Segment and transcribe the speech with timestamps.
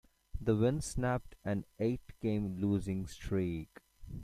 [0.41, 3.81] The win snapped an eight-game losing streak.